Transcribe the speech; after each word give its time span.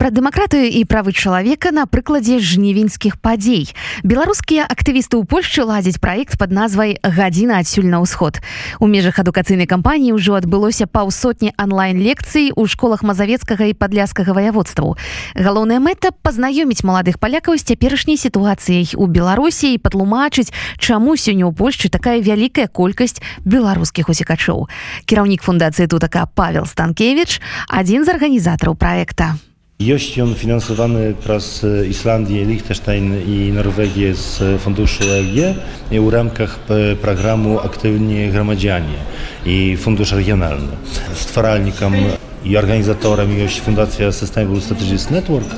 Пра 0.00 0.08
дэмакратыю 0.08 0.64
і 0.64 0.80
правы 0.88 1.12
чалавека 1.12 1.76
на 1.76 1.84
прыкладзе 1.84 2.40
жнівеньскіх 2.40 3.20
падзей. 3.20 3.68
Беларускія 4.00 4.64
актывісты 4.64 5.20
ў 5.20 5.28
Польшчы 5.28 5.60
ладзяць 5.60 6.00
праект 6.00 6.40
пад 6.40 6.56
назвай 6.56 6.96
гадзіна 7.04 7.60
адсюль 7.60 7.84
на 7.84 8.00
ўсход. 8.00 8.40
У 8.80 8.88
межах 8.88 9.20
адукацыйнай 9.20 9.68
кампаніі 9.68 10.16
ўжо 10.16 10.40
адбылося 10.40 10.88
паўсотні 10.88 11.52
онлайн-лекцый 11.60 12.48
у 12.56 12.64
школах 12.64 13.04
мазавецкага 13.04 13.68
і 13.68 13.76
падляскага 13.76 14.32
ваяводстваў. 14.32 14.96
Галоўная 15.36 15.84
мэта 15.84 16.16
пазнаёміць 16.16 16.80
маладых 16.80 17.20
палякаў 17.20 17.60
з 17.60 17.68
цяперашняй 17.68 18.16
сітуацыяй 18.16 18.96
у 18.96 19.04
Беларусі 19.04 19.76
і 19.76 19.84
патлумачыць, 19.84 20.48
чаму 20.80 21.12
сёння 21.20 21.44
ў 21.44 21.52
Польшчы 21.52 21.92
такая 21.92 22.24
вялікая 22.24 22.72
колькасць 22.72 23.20
беларускіх 23.44 24.08
усекачоў. 24.08 24.64
Кіраўнік 25.04 25.44
фундацыі 25.44 25.92
тутака 25.92 26.24
Павел 26.24 26.64
Станкевич, 26.64 27.44
адзін 27.68 28.08
з 28.08 28.16
арганізатараў 28.16 28.80
праекта. 28.80 29.36
Jest 29.80 30.18
on 30.22 30.34
finansowany 30.34 31.14
przez 31.24 31.66
Islandię, 31.90 32.44
Liechtenstein 32.44 33.14
i 33.26 33.52
Norwegię 33.52 34.14
z 34.14 34.60
funduszu 34.62 35.04
EG 35.04 35.56
i 35.90 36.00
w 36.00 36.08
ramach 36.08 36.58
programu 37.02 37.60
Aktywnie 37.60 38.30
Gromadzianie 38.30 38.94
i 39.46 39.76
Fundusz 39.76 40.12
Regionalny. 40.12 40.68
Stwaralnikiem 41.14 41.94
i 42.44 42.56
organizatorem 42.56 43.38
jest 43.38 43.60
Fundacja 43.60 44.12
Sustainable 44.12 44.60
Strategies 44.60 45.10
Network, 45.10 45.48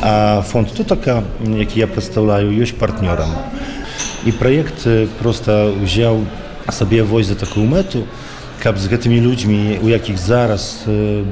a 0.00 0.42
fond 0.46 0.74
to 0.74 0.84
taka, 0.84 1.22
jaki 1.58 1.80
ja 1.80 1.86
przedstawiam, 1.86 2.52
jest 2.52 2.72
partnerem. 2.72 3.30
I 4.26 4.32
projekt 4.32 4.88
prosto 5.18 5.72
wziął 5.82 6.24
sobie 6.70 7.04
woź 7.04 7.26
za 7.26 7.34
taką 7.34 7.66
metę, 7.66 7.98
каб 8.63 8.77
з 8.77 8.91
гэтымі 8.91 9.19
людзьмі 9.23 9.79
у 9.83 9.87
якіх 9.87 10.19
зараз 10.19 10.83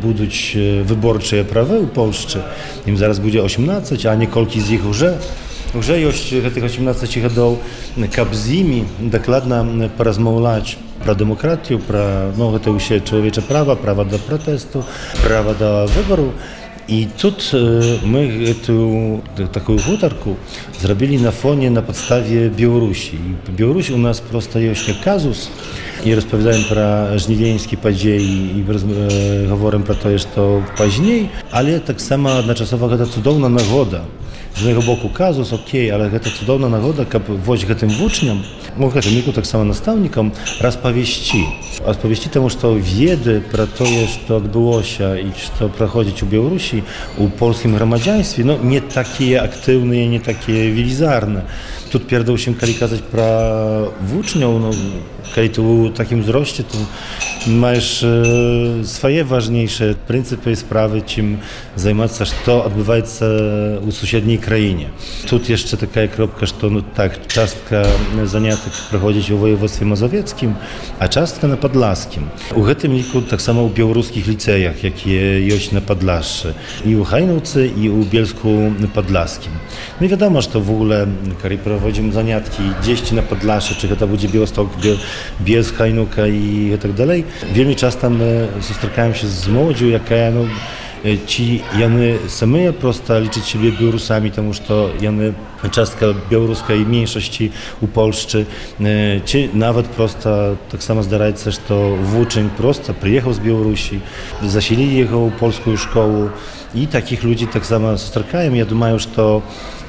будуць 0.02 0.56
выборчыя 0.88 1.44
правы 1.44 1.84
ў 1.84 1.88
Польшчы 1.92 2.40
ім 2.88 2.95
зараз 2.95 3.20
будзе 3.20 3.44
18 3.44 4.06
а 4.08 4.16
неколькі 4.16 4.59
з 4.59 4.80
іх 4.80 4.88
уже 4.88 5.20
уже 5.76 6.00
ёсць 6.00 6.31
гэтых 6.31 6.64
18 6.64 7.17
гадоў 7.28 7.59
каб 8.16 8.31
з 8.31 8.64
імі 8.64 8.81
дакладна 9.12 9.90
паразмаўляць 9.98 10.80
пра 11.03 11.14
дэмакратію 11.14 11.80
пра 11.84 12.31
ну, 12.38 12.52
гэта 12.56 12.72
ўсе 12.72 13.03
чалавеча 13.03 13.44
права 13.44 13.76
права 13.76 14.08
да 14.08 14.17
пратэсту 14.17 14.86
права 15.23 15.53
да 15.59 15.86
выбару 15.92 16.31
і 16.88 17.08
тут 17.20 17.52
мы 18.03 18.28
гэтую 18.28 19.22
такую 19.52 19.80
гутарку 19.80 20.38
зрабілі 20.81 21.17
на 21.20 21.31
фоне 21.31 21.70
на 21.70 21.81
падставе 21.81 22.50
беларусі 22.50 23.20
беларусь 23.50 23.90
у 23.90 23.98
нас 23.98 24.20
просто 24.20 24.59
ёсць 24.59 24.88
казус 25.03 25.50
і 25.50 25.78
i 26.06 26.16
rozpowiadałem 26.16 26.64
про 26.64 27.20
żniwieńskie 27.20 27.78
podziei 27.78 28.58
i 28.58 28.62
e, 28.62 29.48
говорим 29.48 29.84
про 29.84 29.95
to, 29.95 30.17
że 30.17 30.26
to 30.26 30.62
później, 30.78 31.30
ale 31.52 31.80
tak 31.80 32.02
samo 32.02 32.30
jednoczasowo 34.58 34.58
to 34.58 34.58
cudowna 34.58 34.58
nagoda. 34.58 34.58
Z 34.58 34.62
jednego 34.62 34.81
boku 34.81 35.09
kazus, 35.09 35.53
ok, 35.53 35.70
ale 35.94 36.20
to 36.20 36.30
cudowna 36.40 36.70
nagoda, 36.70 37.03
aby 37.14 37.38
wozić 37.38 37.66
tym 37.80 37.90
włóczniom, 37.90 38.44
mówię 38.78 39.02
tym 39.02 39.34
tak 39.34 39.48
samo 39.48 39.64
nastawnikom, 39.66 40.31
rozpowieści. 40.62 41.45
Rozpowieści 41.86 42.30
temu, 42.30 42.50
że 42.50 42.56
to 42.56 42.76
wiedzy 42.76 43.42
про 43.52 43.67
to, 43.67 43.86
że 43.86 44.20
to 44.28 44.36
odbyło 44.36 44.84
się 44.84 45.20
i 45.20 45.26
że 45.26 45.50
to 45.59 45.70
проходить 45.70 46.23
u 46.23 46.26
Białorusi, 46.26 46.84
u 47.17 47.30
polskim 47.30 47.76
tudi 51.93 52.09
pierdev 52.09 52.39
še 52.41 52.51
jim 52.51 52.59
kaj 52.59 52.75
kazati 52.81 53.03
no, 54.41 54.71
kaj 55.35 55.48
tu 55.53 55.91
takim 55.97 56.22
wzroście 56.22 56.65
tu 56.65 56.78
masz 57.47 58.03
e, 58.03 58.25
swoje 58.84 59.25
ważniejsze 59.25 59.94
pryncypy 60.06 60.50
i 60.50 60.56
sprawy, 60.56 61.03
czym 61.03 61.39
zajmować 61.77 62.16
się 62.16 62.34
to 62.44 62.65
odbywa 62.65 62.97
się 62.97 63.27
u 63.89 63.93
sąsiedniej 63.93 64.39
krainie. 64.39 64.89
Tu 65.27 65.41
jeszcze 65.49 65.77
taka 65.77 66.06
kropka, 66.09 66.47
że 66.47 66.53
no 66.71 66.83
tak, 66.94 67.27
czastka 67.27 67.83
zaniatych 68.25 68.72
prowadzić 68.91 69.33
w 69.33 69.39
województwie 69.39 69.84
mazowieckim, 69.84 70.55
a 70.99 71.09
czastka 71.09 71.49
na 71.49 71.56
Podlaskim. 71.56 72.22
U 72.55 72.75
tym 72.75 72.95
liku 72.95 73.22
tak 73.22 73.43
samo 73.43 73.62
u 73.62 73.71
białoruskich 73.71 74.27
licejach, 74.27 74.84
jakie 74.84 75.47
joś 75.47 75.72
na 75.72 75.81
Podlaszy. 75.81 76.55
I 76.87 76.97
u 76.97 77.05
Hajnówcy, 77.05 77.71
i 77.77 77.91
u 77.91 78.05
Bielsku 78.05 78.72
Podlaskim. 78.95 79.53
No 80.00 80.06
i 80.06 80.09
wiadomo, 80.09 80.43
że 80.43 80.49
to 80.49 80.61
w 80.61 80.71
ogóle 80.71 81.06
kariprowa 81.43 81.81
wodzimy 81.82 82.12
zaniatki 82.12 82.62
gdzieś 82.82 83.12
na 83.12 83.22
Podlasze, 83.22 83.75
czy 83.75 83.88
to 83.88 84.06
będzie 84.06 84.28
Białostok, 84.28 84.69
Bielsk, 85.41 85.76
Hajnuka 85.76 86.26
i 86.26 86.78
tak 86.82 86.93
dalej. 86.93 87.25
Wielmi 87.53 87.76
czas 87.76 87.97
tam 87.97 88.22
e, 88.22 88.62
spotkałem 88.75 89.15
się 89.15 89.26
z 89.26 89.48
młodzią, 89.48 89.87
jaka 89.87 90.15
no, 90.34 90.41
e, 91.10 91.19
ci 91.26 91.62
jany 91.78 92.19
same 92.28 92.72
prosta 92.72 93.19
liczyć 93.19 93.47
siebie 93.47 93.72
Białorusami, 93.72 94.31
temu 94.31 94.53
to 94.69 94.88
jany 95.00 95.32
czastka 95.71 96.06
białoruskiej 96.31 96.87
mniejszości 96.87 97.50
u 97.81 97.87
Polszczy, 97.87 98.47
e, 98.81 99.21
ci 99.25 99.48
nawet 99.54 99.87
prosta, 99.87 100.38
tak 100.71 100.82
samo 100.82 101.03
zdarajca, 101.03 101.50
że 101.50 101.59
to 101.69 101.97
włóczeń 101.97 102.50
prosta, 102.50 102.94
przyjechał 102.94 103.32
z 103.32 103.38
Białorusi, 103.38 104.00
zasilili 104.42 104.97
jego 104.97 105.31
polską 105.41 105.76
szkołę, 105.76 106.28
школу 106.72 106.84
і 106.84 106.85
такіх 106.85 107.24
людзей 107.24 107.47
таксама 107.47 107.97
сустракаем 107.97 108.56
Я 108.56 108.66
думаю 108.66 109.00
што 109.00 109.41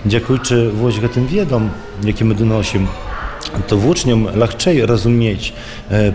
дзякуючы 0.05 0.71
вось 0.71 0.99
гэтым 0.99 1.27
ведам 1.27 1.71
які 2.03 2.25
мы 2.25 2.35
доносім 2.35 2.89
to 3.69 3.77
włóczniom 3.77 4.29
легчej 4.35 4.87
rozumieć 4.87 5.53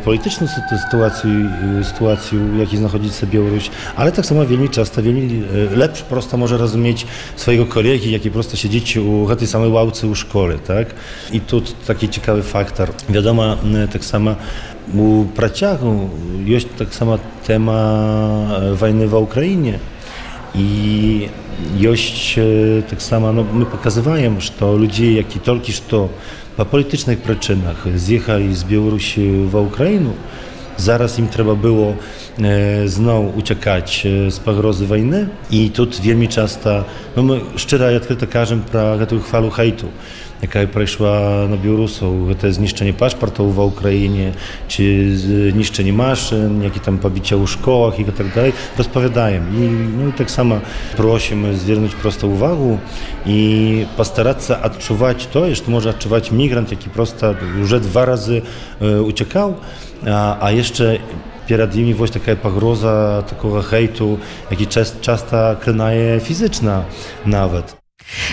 polityczną 0.04 0.48
sytuację, 0.86 1.32
sytuację 1.84 2.40
w 2.40 2.58
jakiej 2.60 2.78
znajduje 2.78 3.12
się 3.12 3.28
Białoruś, 3.28 3.70
ale 3.96 4.12
tak 4.12 4.26
samo 4.26 4.46
wielmi 4.46 4.70
często, 4.70 5.04
wielmi 5.04 5.44
lepszy 5.76 6.04
prosto 6.04 6.38
może 6.38 6.58
rozumieć 6.58 7.06
swojego 7.36 7.66
kolegi, 7.66 8.12
jaki 8.12 8.32
prosto 8.32 8.58
siedzicie 8.58 9.02
u 9.02 9.36
tej 9.36 9.48
samej 9.48 9.70
ławce 9.70 10.08
u 10.08 10.16
szkoły, 10.16 10.60
tak? 10.68 10.88
I 11.32 11.40
tu 11.42 11.62
taki 11.88 12.10
ciekawy 12.10 12.44
faktor. 12.44 12.90
Wiadomo, 13.10 13.58
tak 13.94 14.06
samo 14.06 14.36
u 14.94 15.26
praciachu 15.36 16.10
jest 16.46 16.68
tak 16.78 16.96
samo 16.96 17.18
tema 17.48 17.80
wojny 18.74 19.08
w 19.08 19.16
Ukrainie 20.54 20.54
i 20.56 21.30
jest 21.78 22.40
tak 22.90 23.02
samo, 23.02 23.34
no, 23.34 23.46
my 23.54 23.66
pokazujemy, 23.66 24.42
że 24.42 24.52
ludzie, 24.62 25.14
jak 25.14 25.36
i 25.36 25.40
tylko 25.40 25.72
что 25.72 26.10
по 26.56 26.66
політичних 26.66 27.20
причинах 27.20 27.88
з'їхали 27.96 28.54
з 28.54 28.64
Білорусі 28.64 29.30
в 29.30 29.56
Україну. 29.56 30.14
Зараз 30.78 31.18
їм 31.18 31.28
треба 31.28 31.56
було 31.56 31.96
знову 32.86 33.30
утікати 33.38 34.32
з 34.32 34.38
погрози 34.40 34.86
війни. 34.86 35.28
І 35.52 35.70
тут 35.70 36.06
вельми 36.06 36.28
часто, 36.28 36.86
ну 37.16 37.24
ми 37.24 37.42
щиро 37.56 37.92
і 37.92 37.96
відкрито 37.96 38.28
кажемо 38.28 38.62
про 38.72 39.06
цю 39.06 39.20
хвалу 39.20 39.50
хейту. 39.50 39.88
яка 40.42 40.68
прайшла 40.68 41.48
на 41.48 41.56
беларусаў 41.56 42.28
гэта 42.28 42.52
знішчэнне 42.52 42.94
пашпартаў 42.94 43.50
ва 43.56 43.70
ўкраіне 43.72 44.34
ці 44.68 44.86
знішчэнне 45.16 45.96
машын 45.96 46.60
які 46.64 46.84
там 46.84 47.00
пабіцця 47.00 47.40
ў 47.40 47.48
школах 47.48 48.00
і 48.00 48.06
так 48.12 48.34
далей 48.36 48.54
распавядаем 48.78 49.48
і 49.56 49.64
ну 49.72 50.10
і 50.12 50.18
таксама 50.18 50.62
просім 51.00 51.56
звернуць 51.56 51.96
проста 51.96 52.28
ўвагу 52.28 52.80
і 53.26 53.40
пастарацца 53.96 54.60
адчуваць 54.60 55.32
тое 55.32 55.56
што 55.56 55.72
можа 55.72 55.96
адчуваць 55.96 56.32
мігрант 56.32 56.76
які 56.76 56.92
проста 56.92 57.36
уже 57.62 57.80
два 57.80 58.06
разы 58.06 58.44
уцякаў 58.80 59.60
а, 60.04 60.38
а 60.42 60.52
яшчэ 60.52 61.00
перад 61.48 61.76
імі 61.76 61.94
вось 61.94 62.12
такая 62.12 62.36
пагроза 62.36 63.24
такога 63.30 63.62
хейту 63.62 64.20
які 64.52 64.68
часта 65.02 65.56
крынае 65.64 66.20
фізычна 66.20 66.84
нават 67.26 67.76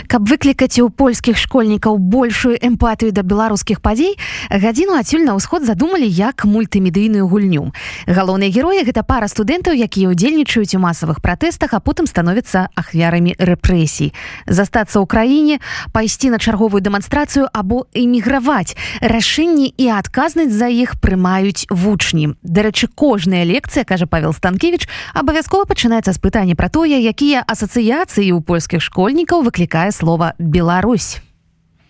Каб 0.08 0.30
выклікаць 0.30 0.80
у 0.80 0.90
польскіх 0.90 1.38
школьнікаў 1.38 1.98
большую 1.98 2.56
эмпатыю 2.62 3.12
да 3.12 3.26
беларускіх 3.26 3.82
падзей, 3.82 4.16
гадзіну 4.50 4.96
адсюль 4.96 5.26
на 5.26 5.36
ўсход 5.36 5.66
задумалі 5.66 6.06
як 6.06 6.46
мультымедыйную 6.46 7.26
гульню. 7.28 7.74
Галоўныя 8.08 8.54
героі 8.54 8.86
гэта 8.86 9.02
пара 9.04 9.28
студэнтаў, 9.28 9.74
якія 9.74 10.14
ўдзельнічаюць 10.14 10.78
у 10.78 10.80
масавых 10.80 11.20
пратэстах, 11.20 11.74
а 11.74 11.82
потым 11.82 12.06
становяцца 12.06 12.70
ахвярамі 12.78 13.36
рэпрэсій. 13.42 14.14
Застацца 14.46 15.02
ў 15.02 15.06
краіне, 15.10 15.60
пайсці 15.92 16.30
на 16.30 16.40
чарговую 16.40 16.80
дэманстрацыю 16.86 17.50
або 17.50 17.90
эміграваць. 17.92 18.78
Рашэнні 19.02 19.74
і 19.74 19.86
адказнасць 19.98 20.54
за 20.54 20.70
іх 20.70 21.02
прымаюць 21.02 21.66
вучні. 21.74 22.38
Дарэчы, 22.46 22.88
кожная 22.94 23.44
лекцыя, 23.44 23.84
кажа 23.84 24.06
Павел 24.06 24.34
Станкевич, 24.34 24.88
абавязкова 25.18 25.66
пачынаецца 25.66 26.14
з 26.14 26.22
пытання 26.22 26.56
пра 26.56 26.70
тое, 26.70 27.02
якія 27.02 27.42
асацыяцыі 27.44 28.30
ў 28.32 28.40
польскіх 28.46 28.80
школьнікаў 28.86 29.42
выклікаюць 29.42 29.55
выклікае 29.56 29.92
слова 29.92 30.34
Беларусь. 30.38 31.22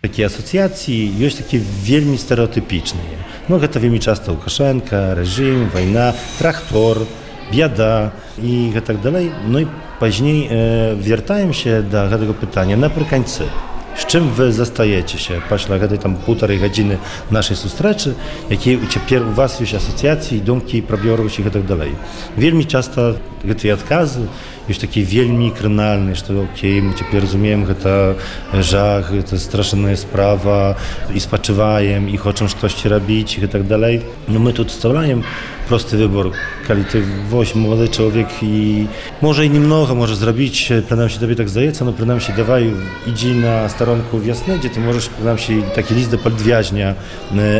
Такія 0.06 0.30
асацыяцыі 0.30 1.18
ёсць 1.18 1.42
такі 1.42 1.58
вельмі 1.58 2.14
стэеатыпічныя. 2.14 3.18
Ну 3.50 3.58
гэта 3.58 3.82
вельмі 3.82 3.98
часта 3.98 4.38
Лукашенко, 4.38 5.18
рэжым, 5.18 5.74
вайна, 5.74 6.14
трактор, 6.38 7.10
бяда 7.50 8.14
і 8.38 8.70
гэтак 8.70 9.02
далей. 9.02 9.34
Ну 9.50 9.66
і 9.66 9.68
Пазней 9.98 10.46
э, 10.46 10.94
вяртаемся 10.94 11.82
да 11.82 12.06
гэтага 12.06 12.38
пытання 12.38 12.78
напрыканцы. 12.78 13.50
З 13.98 14.06
чым 14.12 14.30
вы 14.30 14.52
застаеце 14.52 15.18
się 15.18 15.42
пасля 15.50 15.80
гэтай 15.80 15.98
там 15.98 16.18
полторы 16.20 16.60
гадзіны 16.60 17.00
нашай 17.32 17.56
сустрэчы 17.56 18.14
якія 18.52 18.78
цяпер 18.92 19.24
у 19.24 19.32
вас 19.32 19.58
ёсць 19.64 19.80
асацыяцыі 19.80 20.44
думкі 20.44 20.84
пра 20.84 21.00
Беларусі 21.00 21.48
гэтак 21.48 21.64
далей 21.66 21.96
вельмі 22.36 22.68
часта 22.68 23.16
гэтыя 23.42 23.80
адказы 23.80 24.28
ёсць 24.69 24.81
такі 24.81 25.03
вельмі 25.03 25.51
кранальны 25.51 26.15
што 26.15 26.45
окей 26.45 26.81
мы 26.81 26.95
цяпер 26.95 27.27
разумеем 27.27 27.65
гэта 27.65 28.17
жах 28.55 29.11
гэта 29.13 29.39
страшная 29.39 29.97
справа 29.97 30.77
і 31.15 31.19
спачываем 31.19 32.09
і 32.09 32.17
хочам 32.17 32.49
штосьці 32.49 32.89
рабіць 32.89 33.39
і 33.39 33.47
так 33.47 33.67
далей 33.67 34.03
но 34.29 34.39
мы 34.39 34.53
тут 34.53 34.71
вставляем 34.71 35.25
prosty 35.71 35.97
wybór. 35.97 36.33
Kali 36.69 36.85
ty 36.85 37.03
woź 37.29 37.55
młody 37.55 37.89
człowiek 37.89 38.29
i 38.43 38.87
może 39.23 39.47
i 39.47 39.51
немного 39.51 39.95
może 39.95 40.17
zrobić, 40.17 40.73
przynajmniej 40.87 41.19
tobie 41.19 41.37
tak 41.37 41.49
zdaje, 41.49 41.73
no 41.85 41.93
przynajmniej 41.93 42.37
dawaj, 42.37 42.73
idź 43.07 43.25
na 43.25 43.69
stronku 43.69 44.21
wiosny, 44.21 44.59
gdzie 44.59 44.71
ty 44.71 44.81
możesz 44.81 45.09
przynajmniej 45.09 45.63
taki 45.75 45.95
list 45.95 46.11
do 46.11 46.19
podwiaźnia 46.19 46.95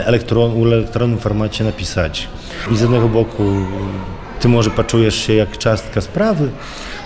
elektron, 0.07 0.53
w 0.55 0.67
elektronnym 0.67 1.19
formacie 1.19 1.65
napisać. 1.65 2.29
I 2.73 2.77
z 2.77 2.81
jednego 2.81 3.09
boku 3.09 3.45
ty 4.40 4.48
może 4.48 4.70
paczujesz 4.70 5.16
się 5.16 5.34
jak 5.34 5.58
ciastka 5.58 6.02
sprawy, 6.02 6.50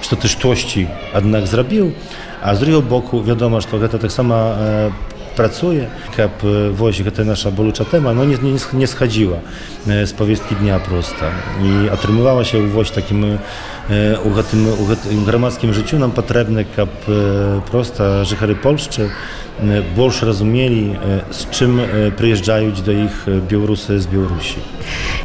że 0.01 0.09
to 0.09 0.15
też 0.15 0.35
tości 0.35 0.87
jednak 1.15 1.47
zrobił, 1.47 1.91
a 2.41 2.55
z 2.55 2.59
drugiego 2.59 2.81
boku 2.81 3.23
wiadomo, 3.23 3.61
że 3.61 3.67
to 3.67 3.99
tak 3.99 4.11
samo 4.11 4.35
e, 4.35 4.91
pracuje, 5.35 5.87
jak 6.17 6.31
wozi, 6.71 7.03
to 7.03 7.23
nasza 7.23 7.51
bolucza 7.51 7.85
tema, 7.85 8.13
no 8.13 8.25
nie, 8.25 8.37
nie, 8.37 8.53
nie 8.73 8.87
schodziła 8.87 9.37
e, 9.87 10.07
z 10.07 10.13
powieści 10.13 10.55
dnia 10.55 10.79
prosta. 10.79 11.25
I 11.61 11.89
otrzymywała 11.89 12.43
się 12.43 12.67
woź 12.67 12.91
takim 12.91 13.23
e, 13.23 13.37
у 13.89 14.29
гэтым 14.29 14.67
у 14.69 14.85
гэтым 14.85 15.25
грамадскім 15.25 15.73
жыццю 15.73 15.97
нам 15.97 16.11
патрэбны 16.13 16.65
каб 16.75 16.93
просто 17.69 18.23
жыхары 18.23 18.53
Польшчы 18.53 19.09
больш 19.97 20.21
разумелі 20.21 20.93
з 21.33 21.41
чым 21.49 21.81
прыязджаюць 22.13 22.85
да 22.85 22.93
іх 22.93 23.25
беларусы 23.49 23.97
з 23.97 24.05
беларусі 24.05 24.61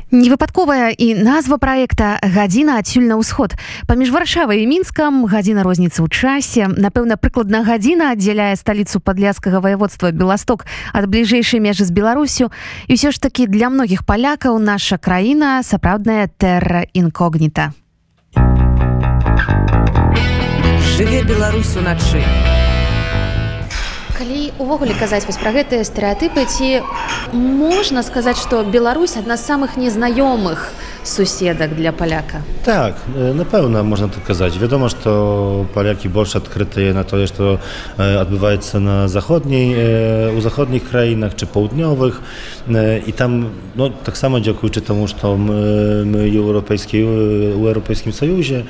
невыпадковая 0.09 0.97
і 0.97 1.13
назва 1.21 1.61
проекта 1.61 2.17
гадзіна 2.25 2.81
адсюль 2.81 3.05
на 3.05 3.21
ўсход 3.21 3.53
паміж 3.85 4.09
варшавай 4.17 4.65
і 4.65 4.67
мінскам 4.73 5.29
гадзіна 5.29 5.61
розніцы 5.61 6.01
ў 6.01 6.09
часе 6.09 6.65
напэўна 6.73 7.21
прыкладна 7.21 7.69
гадзіна 7.69 8.17
аддзяляе 8.17 8.57
сталіцу 8.57 9.05
падляцкага 9.05 9.61
воеводства 9.61 10.09
беласток 10.09 10.65
ад 10.97 11.05
бліжэйшай 11.13 11.61
межы 11.61 11.85
з 11.85 11.93
беларусю 11.93 12.49
і 12.89 12.97
ўсё 12.97 13.13
ж 13.13 13.21
такі 13.21 13.45
для 13.45 13.69
многіх 13.69 14.09
палякаў 14.09 14.57
наша 14.57 14.97
краіна 14.97 15.61
сапраўдная 15.61 16.33
тэрра 16.33 16.89
інкогніта 16.97 17.77
жыве 20.97 21.23
беларусу 21.23 21.81
начы 21.81 22.23
калі 24.19 24.53
увогуле 24.63 24.95
казаць 24.95 25.25
вось 25.27 25.41
пра 25.43 25.51
гэтыя 25.57 25.85
стэеатыпы 25.85 26.47
ці 26.47 26.83
можна 27.35 28.03
сказаць 28.07 28.39
што 28.39 28.63
Беларусь 28.63 29.17
адна 29.19 29.37
з 29.37 29.47
самых 29.51 29.77
незнаёмых 29.77 30.71
суседак 31.04 31.76
для 31.76 31.92
паляка 31.92 32.44
так 32.66 33.00
напэўна 33.16 33.84
можна 33.84 34.10
так 34.10 34.24
казаць 34.28 34.58
вядома 34.60 34.90
што 34.90 35.66
палякі 35.74 36.12
больш 36.12 36.36
адкрытыя 36.36 36.94
на 36.94 37.04
тое 37.04 37.28
што 37.28 37.60
адбываецца 37.98 38.80
на 38.80 39.08
заходняй 39.08 40.36
у 40.36 40.42
заходніх 40.42 40.90
краінах 40.90 41.36
чы 41.40 41.48
паўднёвых 41.48 42.20
і 42.68 43.12
там 43.16 43.56
ну, 43.76 43.90
таксама 43.90 44.40
дзякуючы 44.40 44.82
таму 44.82 45.08
што 45.08 45.36
мы, 45.40 46.04
мы 46.04 46.28
еўрапейскі 46.28 47.04
у 47.04 47.64
еўрапейскім 47.72 48.12
саюзе 48.12 48.66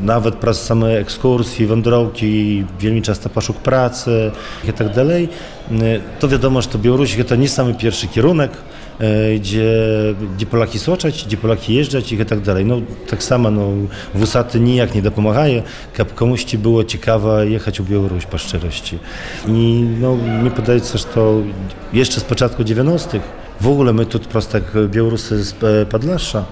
нават 0.00 0.40
праз 0.40 0.60
самыя 0.60 1.00
экскурсіі 1.00 1.66
вандроўкі 1.72 2.66
вельмі 2.80 3.00
часта 3.00 3.32
пашук 3.32 3.64
працы 3.64 4.36
і 4.68 4.72
так 4.72 4.90
так 4.90 4.96
dalej, 5.06 5.28
to 6.20 6.28
wiadomo, 6.28 6.62
że 6.62 6.68
to 6.68 6.78
Białoruś 6.78 7.16
to 7.28 7.36
nie 7.36 7.48
samy 7.48 7.74
pierwszy 7.74 8.08
kierunek, 8.08 8.50
gdzie, 9.36 9.72
gdzie 10.36 10.46
Polaki 10.46 10.78
soczać, 10.78 11.24
gdzie 11.24 11.36
Polaki 11.36 11.74
jeżdżać 11.74 12.12
i 12.12 12.24
tak 12.24 12.40
dalej. 12.40 12.64
No 12.64 12.80
tak 13.10 13.22
samo 13.22 13.50
no, 13.50 13.68
Wusaty 14.14 14.60
nijak 14.60 14.94
nie 14.94 15.02
dopomagaje, 15.02 15.62
jak 15.98 16.14
komuś 16.14 16.44
ci 16.44 16.58
było 16.58 16.84
ciekawe 16.84 17.48
jechać 17.48 17.80
u 17.80 17.84
Białoruś 17.84 18.26
po 18.26 18.38
szczerości. 18.38 18.98
I 19.48 19.86
no, 20.00 20.16
mi 20.16 20.50
podaje 20.50 20.80
się, 20.80 20.98
że 20.98 21.04
to 21.04 21.42
jeszcze 21.92 22.20
z 22.20 22.24
początku 22.24 22.64
90 22.64 23.12
w 23.60 23.68
ogóle 23.68 23.92
my 23.92 24.06
tu 24.06 24.18
prosto 24.18 24.58
jak 24.58 24.88
Białorusy 24.88 25.44
z 25.44 25.54
Podlasza 25.88 26.44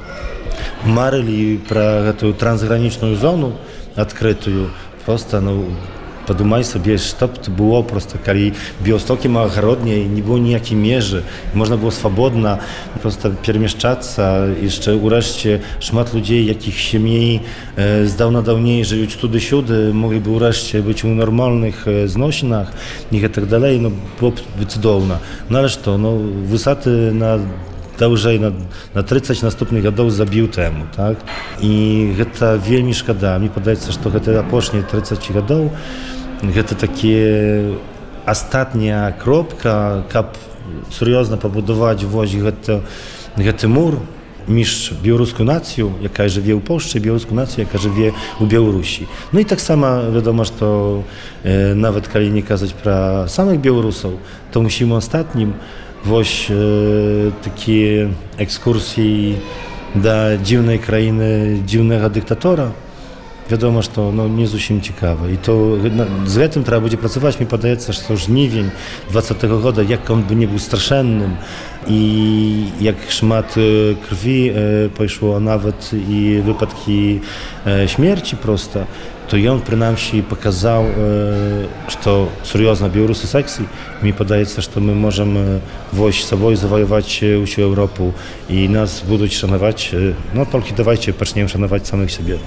marzyli 0.87 1.59
про 1.69 2.13
tę 2.19 2.33
transgraniczną 2.33 3.15
zonę 3.15 3.51
odkrytą, 3.97 4.51
prosto 5.07 5.41
no, 5.41 5.53
Подумай 6.29 6.63
sobie, 6.65 6.99
што 6.99 7.27
б 7.27 7.41
было 7.57 7.81
просто 7.83 8.19
калі 8.21 8.53
біостокі 8.85 9.33
агародняй 9.33 10.05
не 10.05 10.21
было 10.21 10.37
ніякай 10.37 10.77
межы 10.77 11.25
можна 11.55 11.81
было 11.81 11.89
свабодна 11.89 12.61
просто 13.01 13.33
перамяшчацца 13.33 14.53
яшчэ 14.61 14.93
ўрэшце 15.01 15.65
шмат 15.81 16.13
людзей 16.13 16.45
якіх 16.45 16.77
сямей 16.77 17.49
э, 17.81 18.05
здаўна 18.05 18.45
даўней 18.45 18.85
жывуць 18.85 19.17
туды 19.17 19.41
сюды 19.41 19.89
могли 19.97 20.21
бы 20.21 20.37
ўрэшце 20.37 20.85
быць 20.85 21.01
у 21.01 21.09
нармальных 21.09 21.89
э, 21.89 22.05
зносінах 22.05 22.77
і 23.09 23.25
гэтак 23.25 23.49
далей 23.49 23.81
ну 23.81 23.97
было 24.21 24.37
б 24.37 24.69
цудоўна 24.69 25.25
ну 25.49 25.59
але 25.65 25.73
што 25.73 25.97
ну 25.97 26.21
высаты 26.45 27.09
на 27.09 27.41
даўжэй 27.99 28.39
на, 28.39 28.53
на 28.95 29.03
30 29.03 29.43
наступных 29.43 29.83
гадоў 29.83 30.11
забіў 30.11 30.49
тэму 30.49 30.87
так 30.95 31.19
і 31.61 32.15
гэта 32.19 32.57
вельмі 32.57 32.95
шкада 32.95 33.37
мне 33.39 33.51
падаецца 33.51 33.93
што 33.93 34.11
гэта 34.15 34.39
апошнія 34.41 34.87
30 34.87 35.19
гадоў 35.35 35.71
гэта 36.43 36.79
такі 36.79 37.79
астатняя 38.25 39.11
кропка 39.19 40.05
каб 40.13 40.39
сур'ёзна 40.93 41.37
пабудаваць 41.37 42.05
вось 42.05 42.35
гэта 42.35 42.85
гэты 43.37 43.67
мур 43.67 43.99
між 44.49 44.93
беларускую 45.05 45.45
нацыю 45.45 45.93
якая 46.01 46.29
жыве 46.29 46.57
ў 46.57 46.63
Польшчы 46.65 46.99
беларускую 46.99 47.37
нацыю 47.37 47.67
яка 47.69 47.79
жыве 47.79 48.15
ў 48.41 48.45
беларусі 48.49 49.09
Ну 49.33 49.41
і 49.41 49.45
таксама 49.45 50.09
вядома 50.09 50.45
што 50.49 51.05
э, 51.45 51.75
нават 51.75 52.09
калі 52.09 52.31
не 52.33 52.43
казаць 52.43 52.73
пра 52.73 53.29
самых 53.29 53.61
беларусаў 53.61 54.17
то 54.53 54.63
мусім 54.63 54.95
астатнім 54.97 55.55
вось 56.05 56.47
э, 56.51 57.31
такія 57.45 58.11
экскурсіі 58.39 59.37
да 59.95 60.37
дзіўнай 60.37 60.79
краіны 60.79 61.63
дзіўнага 61.65 62.09
дыктатора 62.09 62.71
Wiadomo, 63.50 63.82
że 63.82 63.90
to 63.90 64.12
no, 64.12 64.28
nie 64.28 64.48
zusim 64.48 64.82
ciekawe. 64.82 65.32
I 65.32 65.38
to 65.38 65.68
no, 65.92 66.06
z 66.26 66.54
tym 66.54 66.64
trzeba 66.64 66.82
będzie 66.82 66.98
pracować. 66.98 67.40
Mi 67.40 67.46
podaje 67.46 67.76
że 67.94 68.02
to 68.02 68.18
żniwień 68.18 68.70
20 69.10 69.36
roku, 69.42 69.82
jak 69.90 70.12
on 70.12 70.24
by 70.24 70.36
nie 70.36 70.48
był 70.48 70.60
straszennym 70.60 71.36
i 71.88 72.66
jak 72.82 72.96
szmat 73.10 73.56
e, 73.58 73.96
krwi 74.08 74.50
e, 74.50 74.54
poszło 74.90 75.40
nawet 75.40 75.92
i 76.10 76.42
wypadki 76.46 77.20
e, 77.68 77.88
śmierci 77.88 78.36
prosta, 78.36 78.86
to 79.28 79.38
on 79.52 79.62
przynajmniej 79.62 80.24
pokazał, 80.24 80.86
że 81.88 81.98
seriozna 82.44 82.90
Białorusy 82.90 83.28
seksy. 83.28 83.64
Mi 84.04 84.14
podaje 84.14 84.46
że 84.46 84.82
my 84.82 84.96
możemy 84.96 85.60
wojść 85.94 86.26
sobą 86.26 86.56
zawojować 86.56 87.24
usił 87.44 87.64
Europę 87.64 88.12
i 88.50 88.70
nas 88.70 89.02
będą 89.02 89.28
szanować. 89.28 89.96
No 90.34 90.46
tylko 90.46 90.68
dawajcie, 90.78 91.14
zaczniemy 91.20 91.50
szanować 91.50 91.88
samych 91.88 92.12
siebie. 92.12 92.38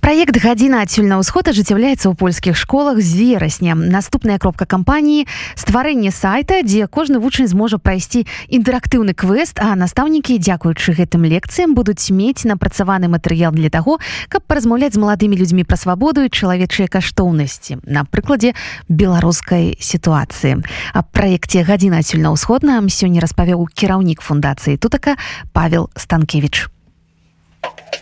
Праект 0.00 0.36
гадзіна 0.38 0.82
адсюль 0.86 1.08
на 1.10 1.18
ўсход 1.18 1.48
ажыццяўляецца 1.50 2.10
ў 2.10 2.14
польскіх 2.14 2.54
школах 2.54 3.02
з 3.02 3.10
верасня. 3.16 3.74
Наступная 3.74 4.38
кропка 4.38 4.66
кампаніі 4.66 5.26
стварэнне 5.58 6.12
сайта, 6.14 6.62
дзе 6.62 6.86
кожны 6.86 7.18
вучань 7.18 7.50
зможа 7.50 7.78
прайсці 7.78 8.26
інтэрактыўны 8.46 9.16
квест, 9.18 9.58
а 9.58 9.74
настаўнікі, 9.74 10.38
дзякуючы 10.38 10.94
гэтым 10.94 11.26
лекцыям 11.26 11.74
будуць 11.74 12.10
мець 12.14 12.46
напрацаваны 12.46 13.10
матэрыял 13.10 13.50
для 13.56 13.70
таго, 13.70 13.98
каб 14.28 14.46
паразмаўляць 14.46 14.94
з 14.94 15.02
маладымі 15.02 15.34
людзьмі 15.34 15.66
пра 15.66 15.80
свабоду 15.80 16.22
і 16.22 16.30
чалавечыя 16.30 16.86
каштоўнасці. 16.86 17.82
На 17.86 18.06
прыкладзе 18.06 18.54
беларускай 18.88 19.74
сітуацыі. 19.80 20.62
А 20.94 21.02
праекце 21.02 21.66
гадзіна 21.66 22.04
адсюль 22.04 22.22
на 22.22 22.36
ўсход 22.36 22.62
нам 22.62 22.92
сёння 22.92 23.24
распавёў 23.24 23.66
кіраўнік 23.74 24.20
фундацыі 24.22 24.78
тутака 24.78 25.16
Павел 25.52 25.90
Станкевич. 25.96 26.68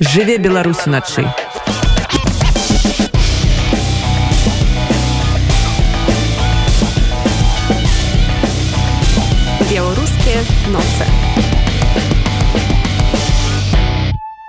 Жыве 0.00 0.38
Беларусь 0.38 0.86
уначы. 0.86 1.24
Białoruskie 9.70 10.38
noce. 10.72 11.53